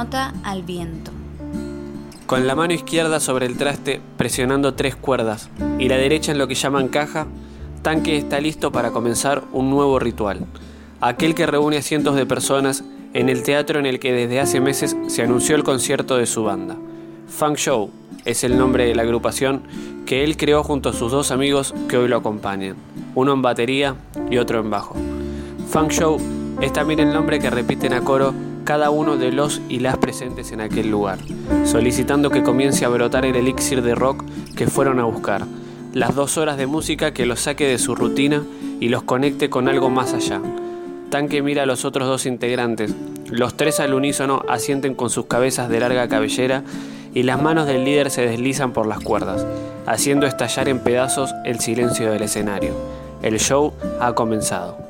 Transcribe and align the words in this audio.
nota 0.00 0.32
al 0.44 0.62
viento. 0.62 1.10
Con 2.24 2.46
la 2.46 2.54
mano 2.54 2.72
izquierda 2.72 3.20
sobre 3.20 3.44
el 3.44 3.58
traste 3.58 4.00
presionando 4.16 4.72
tres 4.72 4.96
cuerdas 4.96 5.50
y 5.78 5.88
la 5.88 5.98
derecha 5.98 6.32
en 6.32 6.38
lo 6.38 6.48
que 6.48 6.54
llaman 6.54 6.88
caja, 6.88 7.26
Tanque 7.82 8.16
está 8.16 8.40
listo 8.40 8.72
para 8.72 8.92
comenzar 8.92 9.42
un 9.52 9.68
nuevo 9.68 9.98
ritual, 9.98 10.46
aquel 11.02 11.34
que 11.34 11.44
reúne 11.44 11.76
a 11.76 11.82
cientos 11.82 12.16
de 12.16 12.24
personas 12.24 12.82
en 13.12 13.28
el 13.28 13.42
teatro 13.42 13.78
en 13.78 13.84
el 13.84 14.00
que 14.00 14.14
desde 14.14 14.40
hace 14.40 14.58
meses 14.58 14.96
se 15.08 15.22
anunció 15.22 15.54
el 15.54 15.64
concierto 15.64 16.16
de 16.16 16.24
su 16.24 16.44
banda. 16.44 16.78
Funk 17.28 17.58
Show 17.58 17.90
es 18.24 18.42
el 18.42 18.56
nombre 18.56 18.86
de 18.86 18.94
la 18.94 19.02
agrupación 19.02 19.64
que 20.06 20.24
él 20.24 20.38
creó 20.38 20.64
junto 20.64 20.88
a 20.88 20.94
sus 20.94 21.12
dos 21.12 21.30
amigos 21.30 21.74
que 21.90 21.98
hoy 21.98 22.08
lo 22.08 22.16
acompañan, 22.16 22.76
uno 23.14 23.34
en 23.34 23.42
batería 23.42 23.96
y 24.30 24.38
otro 24.38 24.60
en 24.60 24.70
bajo. 24.70 24.96
Funk 25.68 25.90
Show 25.90 26.16
es 26.62 26.72
también 26.72 27.00
el 27.00 27.12
nombre 27.12 27.38
que 27.38 27.50
repiten 27.50 27.92
a 27.92 28.00
coro 28.00 28.32
cada 28.64 28.90
uno 28.90 29.16
de 29.16 29.32
los 29.32 29.60
y 29.68 29.80
las 29.80 29.96
presentes 29.98 30.52
en 30.52 30.60
aquel 30.60 30.90
lugar, 30.90 31.18
solicitando 31.64 32.30
que 32.30 32.42
comience 32.42 32.84
a 32.84 32.88
brotar 32.88 33.24
el 33.24 33.36
elixir 33.36 33.82
de 33.82 33.94
rock 33.94 34.24
que 34.56 34.66
fueron 34.66 35.00
a 35.00 35.04
buscar, 35.04 35.44
las 35.92 36.14
dos 36.14 36.38
horas 36.38 36.56
de 36.56 36.66
música 36.66 37.12
que 37.12 37.26
los 37.26 37.40
saque 37.40 37.66
de 37.66 37.78
su 37.78 37.94
rutina 37.94 38.42
y 38.80 38.88
los 38.88 39.02
conecte 39.02 39.50
con 39.50 39.68
algo 39.68 39.90
más 39.90 40.14
allá. 40.14 40.40
Tanque 41.10 41.42
mira 41.42 41.64
a 41.64 41.66
los 41.66 41.84
otros 41.84 42.06
dos 42.06 42.26
integrantes, 42.26 42.94
los 43.30 43.56
tres 43.56 43.80
al 43.80 43.94
unísono 43.94 44.42
asienten 44.48 44.94
con 44.94 45.10
sus 45.10 45.26
cabezas 45.26 45.68
de 45.68 45.80
larga 45.80 46.08
cabellera 46.08 46.62
y 47.14 47.22
las 47.24 47.40
manos 47.40 47.66
del 47.66 47.84
líder 47.84 48.10
se 48.10 48.26
deslizan 48.26 48.72
por 48.72 48.86
las 48.86 49.00
cuerdas, 49.00 49.46
haciendo 49.86 50.26
estallar 50.26 50.68
en 50.68 50.80
pedazos 50.80 51.32
el 51.44 51.60
silencio 51.60 52.10
del 52.10 52.22
escenario. 52.22 52.74
El 53.22 53.38
show 53.38 53.72
ha 54.00 54.14
comenzado. 54.14 54.89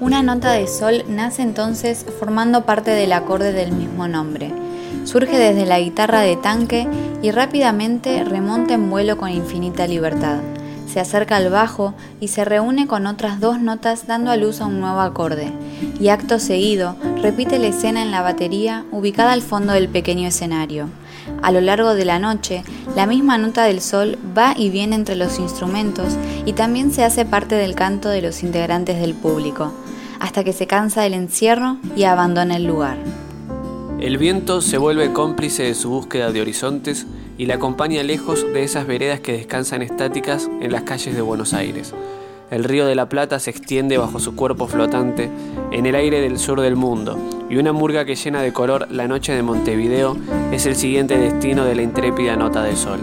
Una 0.00 0.22
nota 0.22 0.52
de 0.52 0.66
sol 0.66 1.04
nace 1.08 1.42
entonces 1.42 2.06
formando 2.18 2.64
parte 2.64 2.90
del 2.90 3.12
acorde 3.12 3.52
del 3.52 3.72
mismo 3.72 4.08
nombre. 4.08 4.50
Surge 5.04 5.38
desde 5.38 5.66
la 5.66 5.78
guitarra 5.78 6.22
de 6.22 6.36
tanque 6.36 6.88
y 7.20 7.30
rápidamente 7.32 8.24
remonta 8.24 8.72
en 8.72 8.88
vuelo 8.88 9.18
con 9.18 9.28
infinita 9.28 9.86
libertad. 9.86 10.38
Se 10.90 11.00
acerca 11.00 11.36
al 11.36 11.50
bajo 11.50 11.92
y 12.18 12.28
se 12.28 12.46
reúne 12.46 12.86
con 12.86 13.06
otras 13.06 13.40
dos 13.40 13.60
notas 13.60 14.06
dando 14.06 14.30
a 14.30 14.36
luz 14.36 14.62
a 14.62 14.66
un 14.66 14.80
nuevo 14.80 15.00
acorde. 15.00 15.52
Y 16.00 16.08
acto 16.08 16.38
seguido 16.38 16.96
repite 17.20 17.58
la 17.58 17.66
escena 17.66 18.00
en 18.00 18.10
la 18.10 18.22
batería 18.22 18.86
ubicada 18.92 19.32
al 19.32 19.42
fondo 19.42 19.74
del 19.74 19.90
pequeño 19.90 20.26
escenario. 20.26 20.88
A 21.42 21.52
lo 21.52 21.60
largo 21.60 21.94
de 21.94 22.06
la 22.06 22.18
noche, 22.18 22.64
la 22.96 23.06
misma 23.06 23.38
nota 23.38 23.64
del 23.64 23.80
sol 23.80 24.18
va 24.36 24.54
y 24.56 24.70
viene 24.70 24.96
entre 24.96 25.16
los 25.16 25.38
instrumentos 25.38 26.16
y 26.44 26.52
también 26.52 26.92
se 26.92 27.04
hace 27.04 27.24
parte 27.24 27.54
del 27.54 27.74
canto 27.74 28.08
de 28.08 28.22
los 28.22 28.42
integrantes 28.42 29.00
del 29.00 29.14
público, 29.14 29.72
hasta 30.18 30.44
que 30.44 30.52
se 30.52 30.66
cansa 30.66 31.02
del 31.02 31.14
encierro 31.14 31.78
y 31.96 32.04
abandona 32.04 32.56
el 32.56 32.64
lugar. 32.64 32.98
El 34.00 34.18
viento 34.18 34.60
se 34.60 34.78
vuelve 34.78 35.12
cómplice 35.12 35.64
de 35.64 35.74
su 35.74 35.90
búsqueda 35.90 36.32
de 36.32 36.40
horizontes 36.40 37.06
y 37.36 37.46
la 37.46 37.54
acompaña 37.54 38.02
lejos 38.02 38.44
de 38.52 38.64
esas 38.64 38.86
veredas 38.86 39.20
que 39.20 39.32
descansan 39.32 39.82
estáticas 39.82 40.50
en 40.60 40.72
las 40.72 40.82
calles 40.82 41.14
de 41.14 41.22
Buenos 41.22 41.54
Aires. 41.54 41.94
El 42.50 42.64
río 42.64 42.84
de 42.86 42.96
la 42.96 43.08
Plata 43.08 43.38
se 43.38 43.50
extiende 43.50 43.96
bajo 43.96 44.18
su 44.18 44.34
cuerpo 44.34 44.66
flotante 44.66 45.30
en 45.70 45.86
el 45.86 45.94
aire 45.94 46.20
del 46.20 46.38
sur 46.38 46.60
del 46.60 46.74
mundo, 46.74 47.16
y 47.48 47.56
una 47.58 47.72
murga 47.72 48.04
que 48.04 48.16
llena 48.16 48.42
de 48.42 48.52
color 48.52 48.88
la 48.90 49.06
noche 49.06 49.32
de 49.32 49.42
Montevideo 49.42 50.16
es 50.50 50.66
el 50.66 50.74
siguiente 50.74 51.16
destino 51.16 51.64
de 51.64 51.76
la 51.76 51.82
intrépida 51.82 52.34
nota 52.34 52.64
de 52.64 52.74
sol. 52.74 52.98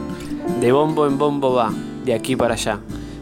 De 0.60 0.74
bombo 0.74 1.08
en 1.08 1.18
bombo 1.18 1.54
va, 1.54 1.72
de 2.04 2.14
aquí 2.14 2.36
para 2.36 2.56
allá. 2.56 2.80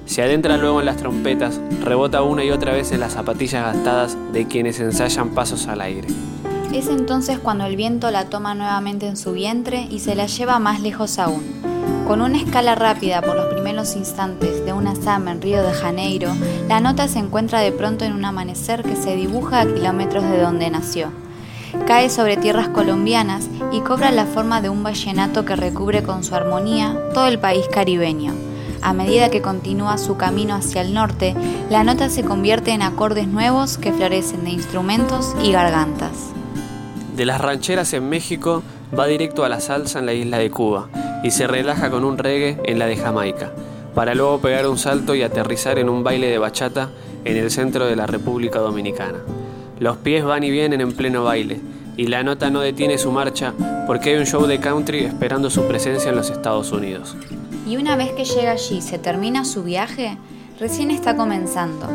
Se 0.07 0.23
adentra 0.23 0.57
luego 0.57 0.79
en 0.79 0.87
las 0.87 0.97
trompetas, 0.97 1.61
rebota 1.83 2.23
una 2.23 2.43
y 2.43 2.49
otra 2.49 2.73
vez 2.73 2.91
en 2.91 3.01
las 3.01 3.13
zapatillas 3.13 3.73
gastadas 3.73 4.17
de 4.33 4.47
quienes 4.47 4.79
ensayan 4.79 5.29
pasos 5.29 5.67
al 5.67 5.81
aire. 5.81 6.07
Es 6.73 6.87
entonces 6.87 7.37
cuando 7.37 7.65
el 7.65 7.75
viento 7.75 8.09
la 8.09 8.25
toma 8.25 8.55
nuevamente 8.55 9.07
en 9.07 9.15
su 9.15 9.33
vientre 9.33 9.87
y 9.91 9.99
se 9.99 10.15
la 10.15 10.25
lleva 10.25 10.57
más 10.57 10.81
lejos 10.81 11.19
aún. 11.19 11.74
Con 12.07 12.21
una 12.21 12.37
escala 12.37 12.75
rápida 12.75 13.23
por 13.23 13.35
los 13.35 13.51
primeros 13.51 13.95
instantes 13.95 14.63
de 14.63 14.73
una 14.73 14.95
samba 14.95 15.31
en 15.31 15.41
Río 15.41 15.63
de 15.63 15.73
Janeiro, 15.73 16.35
la 16.67 16.79
nota 16.79 17.07
se 17.07 17.17
encuentra 17.17 17.61
de 17.61 17.71
pronto 17.71 18.05
en 18.05 18.13
un 18.13 18.23
amanecer 18.23 18.83
que 18.83 18.95
se 18.95 19.15
dibuja 19.15 19.61
a 19.61 19.65
kilómetros 19.65 20.23
de 20.23 20.39
donde 20.39 20.69
nació. 20.69 21.09
Cae 21.87 22.11
sobre 22.11 22.37
tierras 22.37 22.69
colombianas 22.69 23.49
y 23.71 23.79
cobra 23.79 24.11
la 24.11 24.27
forma 24.27 24.61
de 24.61 24.69
un 24.69 24.83
vallenato 24.83 25.45
que 25.45 25.55
recubre 25.55 26.03
con 26.03 26.23
su 26.23 26.35
armonía 26.35 26.95
todo 27.15 27.25
el 27.25 27.39
país 27.39 27.65
caribeño. 27.71 28.35
A 28.83 28.93
medida 28.93 29.31
que 29.31 29.41
continúa 29.41 29.97
su 29.97 30.15
camino 30.15 30.53
hacia 30.53 30.81
el 30.81 30.93
norte, 30.93 31.33
la 31.71 31.83
nota 31.83 32.09
se 32.09 32.23
convierte 32.23 32.69
en 32.69 32.83
acordes 32.83 33.27
nuevos 33.27 33.79
que 33.79 33.91
florecen 33.91 34.43
de 34.43 34.51
instrumentos 34.51 35.35
y 35.41 35.51
gargantas. 35.51 36.11
De 37.15 37.25
las 37.25 37.41
rancheras 37.41 37.93
en 37.93 38.07
México 38.09 38.61
va 38.97 39.07
directo 39.07 39.43
a 39.43 39.49
la 39.49 39.59
salsa 39.59 39.97
en 39.97 40.05
la 40.05 40.13
isla 40.13 40.37
de 40.37 40.51
Cuba 40.51 40.87
y 41.25 41.31
se 41.31 41.47
relaja 41.47 41.89
con 41.89 42.05
un 42.05 42.19
reggae 42.19 42.59
en 42.65 42.77
la 42.77 42.85
de 42.85 42.97
Jamaica, 42.97 43.51
para 43.95 44.13
luego 44.13 44.41
pegar 44.41 44.67
un 44.67 44.77
salto 44.77 45.15
y 45.15 45.23
aterrizar 45.23 45.79
en 45.79 45.89
un 45.89 46.03
baile 46.03 46.27
de 46.27 46.37
bachata 46.37 46.91
en 47.23 47.35
el 47.35 47.49
centro 47.49 47.87
de 47.87 47.95
la 47.95 48.05
República 48.05 48.59
Dominicana. 48.59 49.17
Los 49.79 49.97
pies 49.97 50.23
van 50.23 50.43
y 50.43 50.51
vienen 50.51 50.81
en 50.81 50.91
pleno 50.91 51.23
baile, 51.23 51.59
y 51.97 52.05
la 52.05 52.21
nota 52.21 52.51
no 52.51 52.59
detiene 52.59 52.99
su 52.99 53.11
marcha 53.11 53.55
porque 53.87 54.11
hay 54.11 54.17
un 54.17 54.27
show 54.27 54.45
de 54.45 54.59
country 54.59 55.05
esperando 55.05 55.49
su 55.49 55.63
presencia 55.63 56.11
en 56.11 56.15
los 56.15 56.29
Estados 56.29 56.71
Unidos. 56.71 57.15
Y 57.67 57.77
una 57.77 57.95
vez 57.95 58.11
que 58.11 58.25
llega 58.25 58.51
allí 58.51 58.79
se 58.83 58.99
termina 58.99 59.45
su 59.45 59.63
viaje, 59.63 60.19
recién 60.59 60.91
está 60.91 61.17
comenzando 61.17 61.87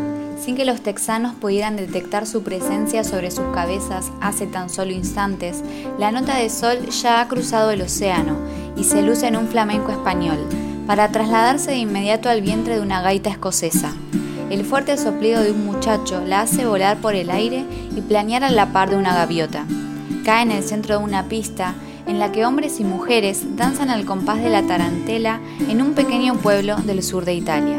sin 0.43 0.57
que 0.57 0.65
los 0.65 0.81
texanos 0.81 1.35
pudieran 1.35 1.77
detectar 1.77 2.27
su 2.27 2.43
presencia 2.43 3.05
sobre 3.05 3.31
sus 3.31 3.45
cabezas 3.53 4.11
hace 4.21 4.47
tan 4.47 4.71
solo 4.71 4.93
instantes, 4.93 5.63
la 5.99 6.11
nota 6.13 6.37
de 6.37 6.49
sol 6.49 6.89
ya 6.89 7.21
ha 7.21 7.29
cruzado 7.29 7.71
el 7.71 7.83
océano 7.83 8.37
y 8.77 8.85
se 8.85 9.03
luce 9.03 9.27
en 9.27 9.37
un 9.37 9.49
flamenco 9.49 9.93
español, 9.93 10.39
para 10.87 11.13
trasladarse 11.13 11.73
de 11.73 11.77
inmediato 11.77 12.29
al 12.29 12.41
vientre 12.41 12.77
de 12.77 12.81
una 12.81 13.03
gaita 13.03 13.31
escocesa. 13.31 13.93
El 14.51 14.65
fuerte 14.65 14.97
soplido 14.97 15.43
de 15.43 15.53
un 15.53 15.65
muchacho 15.65 16.23
la 16.27 16.41
hace 16.41 16.67
volar 16.67 16.97
por 16.97 17.15
el 17.15 17.31
aire 17.31 17.65
y 17.95 18.01
planear 18.01 18.43
a 18.43 18.51
la 18.51 18.73
par 18.73 18.91
de 18.91 18.97
una 18.97 19.15
gaviota. 19.15 19.65
Cae 20.25 20.43
en 20.43 20.51
el 20.51 20.65
centro 20.65 20.99
de 20.99 21.05
una 21.05 21.29
pista 21.29 21.75
en 22.07 22.19
la 22.19 22.33
que 22.33 22.45
hombres 22.45 22.81
y 22.81 22.85
mujeres 22.85 23.57
danzan 23.57 23.91
al 23.91 24.05
compás 24.05 24.43
de 24.43 24.51
la 24.51 24.63
tarantela 24.63 25.39
en 25.69 25.81
un 25.81 25.93
pequeño 25.93 26.35
pueblo 26.35 26.77
del 26.79 27.03
sur 27.05 27.25
de 27.25 27.35
Italia. 27.35 27.77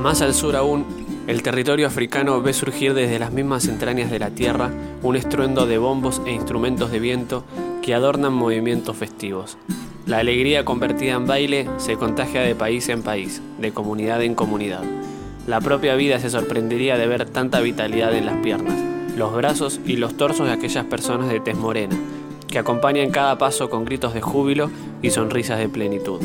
Más 0.00 0.22
al 0.22 0.32
sur 0.32 0.56
aún, 0.56 1.03
el 1.26 1.42
territorio 1.42 1.86
africano 1.86 2.42
ve 2.42 2.52
surgir 2.52 2.92
desde 2.92 3.18
las 3.18 3.32
mismas 3.32 3.66
entrañas 3.66 4.10
de 4.10 4.18
la 4.18 4.30
tierra 4.30 4.70
un 5.02 5.16
estruendo 5.16 5.66
de 5.66 5.78
bombos 5.78 6.20
e 6.26 6.32
instrumentos 6.32 6.90
de 6.90 7.00
viento 7.00 7.44
que 7.82 7.94
adornan 7.94 8.34
movimientos 8.34 8.94
festivos. 8.96 9.56
La 10.04 10.18
alegría 10.18 10.66
convertida 10.66 11.14
en 11.14 11.26
baile 11.26 11.66
se 11.78 11.96
contagia 11.96 12.42
de 12.42 12.54
país 12.54 12.90
en 12.90 13.02
país, 13.02 13.40
de 13.58 13.72
comunidad 13.72 14.22
en 14.22 14.34
comunidad. 14.34 14.82
La 15.46 15.62
propia 15.62 15.94
vida 15.94 16.18
se 16.18 16.28
sorprendería 16.28 16.98
de 16.98 17.06
ver 17.06 17.24
tanta 17.30 17.60
vitalidad 17.60 18.14
en 18.14 18.26
las 18.26 18.36
piernas, 18.42 18.78
los 19.16 19.34
brazos 19.34 19.80
y 19.86 19.96
los 19.96 20.18
torsos 20.18 20.46
de 20.46 20.52
aquellas 20.52 20.84
personas 20.84 21.30
de 21.30 21.40
tez 21.40 21.56
morena, 21.56 21.96
que 22.48 22.58
acompañan 22.58 23.10
cada 23.10 23.38
paso 23.38 23.70
con 23.70 23.86
gritos 23.86 24.12
de 24.12 24.20
júbilo 24.20 24.70
y 25.00 25.10
sonrisas 25.10 25.58
de 25.58 25.70
plenitud. 25.70 26.20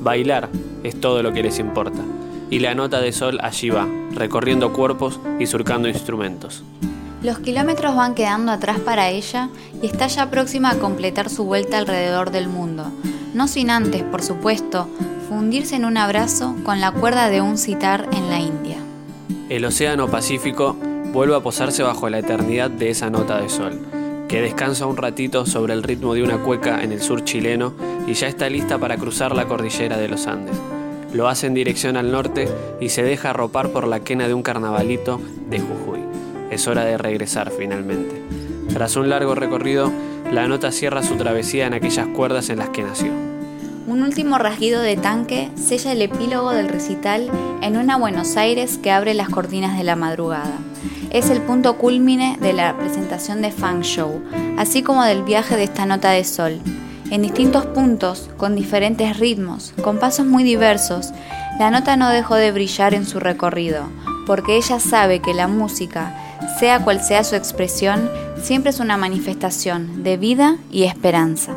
Bailar 0.00 0.48
es 0.84 1.00
todo 1.00 1.24
lo 1.24 1.32
que 1.32 1.42
les 1.42 1.58
importa 1.58 2.04
y 2.50 2.60
la 2.60 2.74
nota 2.74 3.00
de 3.00 3.12
sol 3.12 3.38
allí 3.42 3.70
va, 3.70 3.86
recorriendo 4.12 4.72
cuerpos 4.72 5.20
y 5.38 5.46
surcando 5.46 5.88
instrumentos. 5.88 6.62
Los 7.22 7.40
kilómetros 7.40 7.96
van 7.96 8.14
quedando 8.14 8.52
atrás 8.52 8.78
para 8.78 9.10
ella 9.10 9.48
y 9.82 9.86
está 9.86 10.06
ya 10.06 10.30
próxima 10.30 10.70
a 10.70 10.78
completar 10.78 11.30
su 11.30 11.44
vuelta 11.44 11.78
alrededor 11.78 12.30
del 12.30 12.48
mundo, 12.48 12.92
no 13.34 13.48
sin 13.48 13.70
antes, 13.70 14.02
por 14.04 14.22
supuesto, 14.22 14.88
fundirse 15.28 15.76
en 15.76 15.84
un 15.84 15.96
abrazo 15.96 16.54
con 16.62 16.80
la 16.80 16.92
cuerda 16.92 17.28
de 17.28 17.40
un 17.40 17.58
citar 17.58 18.08
en 18.12 18.30
la 18.30 18.38
India. 18.38 18.76
El 19.48 19.64
Océano 19.64 20.08
Pacífico 20.08 20.76
vuelve 21.12 21.34
a 21.34 21.40
posarse 21.40 21.82
bajo 21.82 22.08
la 22.08 22.20
eternidad 22.20 22.70
de 22.70 22.90
esa 22.90 23.10
nota 23.10 23.40
de 23.40 23.48
sol, 23.48 23.80
que 24.28 24.40
descansa 24.40 24.86
un 24.86 24.96
ratito 24.96 25.44
sobre 25.44 25.74
el 25.74 25.82
ritmo 25.82 26.14
de 26.14 26.22
una 26.22 26.38
cueca 26.38 26.82
en 26.82 26.92
el 26.92 27.02
sur 27.02 27.24
chileno 27.24 27.74
y 28.06 28.14
ya 28.14 28.28
está 28.28 28.48
lista 28.48 28.78
para 28.78 28.96
cruzar 28.96 29.34
la 29.34 29.46
cordillera 29.46 29.96
de 29.96 30.08
los 30.08 30.26
Andes 30.26 30.56
lo 31.12 31.28
hace 31.28 31.46
en 31.46 31.54
dirección 31.54 31.96
al 31.96 32.12
norte 32.12 32.48
y 32.80 32.90
se 32.90 33.02
deja 33.02 33.30
arropar 33.30 33.70
por 33.70 33.86
la 33.86 34.00
quena 34.00 34.28
de 34.28 34.34
un 34.34 34.42
carnavalito 34.42 35.20
de 35.48 35.60
Jujuy. 35.60 36.00
Es 36.50 36.66
hora 36.66 36.84
de 36.84 36.98
regresar 36.98 37.50
finalmente. 37.50 38.22
Tras 38.72 38.96
un 38.96 39.08
largo 39.08 39.34
recorrido, 39.34 39.90
la 40.32 40.46
nota 40.46 40.72
cierra 40.72 41.02
su 41.02 41.16
travesía 41.16 41.66
en 41.66 41.74
aquellas 41.74 42.06
cuerdas 42.08 42.50
en 42.50 42.58
las 42.58 42.68
que 42.70 42.82
nació. 42.82 43.10
Un 43.86 44.02
último 44.02 44.36
rasguido 44.36 44.82
de 44.82 44.96
tanque 44.96 45.50
sella 45.56 45.92
el 45.92 46.02
epílogo 46.02 46.50
del 46.50 46.68
recital 46.68 47.30
en 47.62 47.78
una 47.78 47.96
Buenos 47.96 48.36
Aires 48.36 48.76
que 48.76 48.90
abre 48.90 49.14
las 49.14 49.30
cortinas 49.30 49.78
de 49.78 49.84
la 49.84 49.96
madrugada. 49.96 50.58
Es 51.10 51.30
el 51.30 51.40
punto 51.40 51.78
culmine 51.78 52.36
de 52.38 52.52
la 52.52 52.76
presentación 52.76 53.40
de 53.40 53.50
Funk 53.50 53.82
Show, 53.82 54.22
así 54.58 54.82
como 54.82 55.04
del 55.04 55.22
viaje 55.22 55.56
de 55.56 55.64
esta 55.64 55.86
nota 55.86 56.10
de 56.10 56.24
sol, 56.24 56.60
en 57.10 57.22
distintos 57.22 57.66
puntos, 57.66 58.28
con 58.36 58.54
diferentes 58.54 59.18
ritmos, 59.18 59.72
con 59.82 59.98
pasos 59.98 60.26
muy 60.26 60.44
diversos, 60.44 61.12
la 61.58 61.70
nota 61.70 61.96
no 61.96 62.10
dejó 62.10 62.34
de 62.34 62.52
brillar 62.52 62.94
en 62.94 63.06
su 63.06 63.18
recorrido, 63.18 63.84
porque 64.26 64.56
ella 64.56 64.78
sabe 64.78 65.20
que 65.20 65.34
la 65.34 65.48
música 65.48 66.14
sea 66.58 66.84
cual 66.84 67.00
sea 67.00 67.24
su 67.24 67.34
expresión, 67.34 68.10
siempre 68.40 68.70
es 68.70 68.80
una 68.80 68.96
manifestación 68.96 70.02
de 70.02 70.16
vida 70.16 70.56
y 70.70 70.84
esperanza. 70.84 71.54